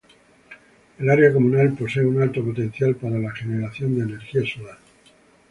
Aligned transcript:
El 0.97 1.09
área 1.11 1.31
comunal 1.31 1.73
posee 1.73 2.03
un 2.03 2.19
alto 2.19 2.43
potencial 2.43 2.95
para 2.95 3.19
la 3.19 3.31
generación 3.33 3.95
de 3.97 4.05
energía 4.15 4.41
solar. 4.51 4.79